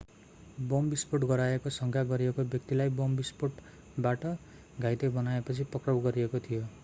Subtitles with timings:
[0.69, 4.25] bomb विस्फोट गराएको शंका गरिएको व्यक्तिलाई बम विष्फोटबाट
[4.79, 6.67] घाइते बनाएपछि पक्राउ गरिएको थियो